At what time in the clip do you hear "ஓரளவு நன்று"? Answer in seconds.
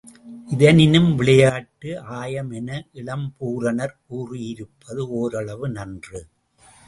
5.11-6.21